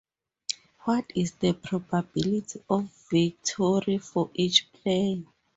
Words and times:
What 0.79 1.11
is 1.13 1.33
the 1.33 1.53
probability 1.53 2.59
of 2.67 2.89
victory 3.11 3.99
for 3.99 4.31
each 4.33 4.73
player? 4.73 5.21